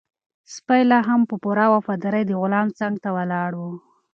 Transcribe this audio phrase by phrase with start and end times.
[0.53, 3.63] سپی لا هم په پوره وفادارۍ د غلام څنګ ته ولاړ و.